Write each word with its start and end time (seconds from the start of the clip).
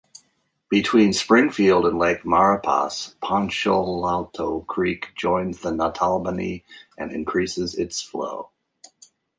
Between 0.67 1.13
Springfield 1.13 1.85
and 1.85 1.99
Lake 1.99 2.23
Maurepas, 2.25 3.13
Ponchatoula 3.21 4.65
Creek 4.65 5.09
joins 5.15 5.59
the 5.59 5.69
Natalbany 5.69 6.63
and 6.97 7.11
increases 7.11 7.75
its 7.75 8.01
flow. 8.01 8.49